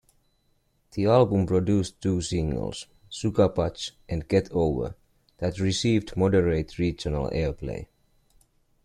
[0.93, 4.95] The album produced two singles, "Sugarbuzz" and "Get Over",
[5.37, 7.85] that received moderate regional airplay.